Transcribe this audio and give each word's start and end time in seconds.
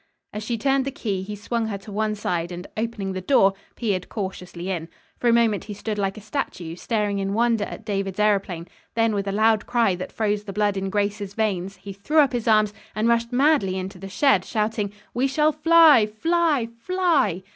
As 0.33 0.41
she 0.41 0.57
turned 0.57 0.83
the 0.83 0.89
key 0.89 1.21
he 1.21 1.35
swung 1.35 1.67
her 1.67 1.77
to 1.77 1.91
one 1.91 2.15
side, 2.15 2.51
and, 2.51 2.65
opening 2.75 3.13
the 3.13 3.21
door, 3.21 3.53
peered 3.75 4.09
cautiously 4.09 4.71
in. 4.71 4.89
For 5.19 5.29
a 5.29 5.31
moment 5.31 5.65
he 5.65 5.75
stood 5.75 5.99
like 5.99 6.17
a 6.17 6.21
statue 6.21 6.75
staring 6.75 7.19
in 7.19 7.35
wonder 7.35 7.65
at 7.65 7.85
David's 7.85 8.17
aëroplane, 8.17 8.67
then 8.95 9.13
with 9.13 9.27
a 9.27 9.31
loud 9.31 9.67
cry 9.67 9.93
that 9.93 10.11
froze 10.11 10.45
the 10.45 10.53
blood 10.53 10.75
in 10.75 10.89
Grace's 10.89 11.35
veins, 11.35 11.75
he 11.75 11.93
threw 11.93 12.17
up 12.17 12.33
his 12.33 12.47
arms 12.47 12.73
and 12.95 13.07
rushed 13.07 13.31
madly 13.31 13.77
into 13.77 13.99
the 13.99 14.09
shed, 14.09 14.43
shouting, 14.43 14.91
"We 15.13 15.27
shall 15.27 15.51
fly, 15.51 16.07
fly, 16.07 16.69
fly!" 16.79 17.43